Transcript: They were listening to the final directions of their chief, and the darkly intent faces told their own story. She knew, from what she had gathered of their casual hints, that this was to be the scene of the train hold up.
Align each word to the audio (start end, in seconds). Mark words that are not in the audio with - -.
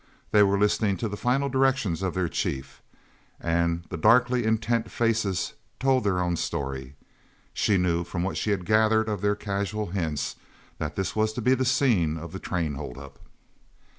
They 0.31 0.41
were 0.41 0.57
listening 0.57 0.97
to 0.97 1.07
the 1.07 1.15
final 1.15 1.47
directions 1.47 2.01
of 2.01 2.15
their 2.15 2.27
chief, 2.27 2.81
and 3.39 3.83
the 3.89 3.97
darkly 3.97 4.45
intent 4.45 4.89
faces 4.89 5.53
told 5.79 6.03
their 6.03 6.19
own 6.19 6.37
story. 6.37 6.95
She 7.53 7.77
knew, 7.77 8.03
from 8.03 8.23
what 8.23 8.35
she 8.35 8.49
had 8.49 8.65
gathered 8.65 9.07
of 9.07 9.21
their 9.21 9.35
casual 9.35 9.91
hints, 9.91 10.37
that 10.79 10.95
this 10.95 11.15
was 11.15 11.33
to 11.33 11.41
be 11.43 11.53
the 11.53 11.65
scene 11.65 12.17
of 12.17 12.31
the 12.31 12.39
train 12.39 12.73
hold 12.73 12.97
up. 12.97 13.19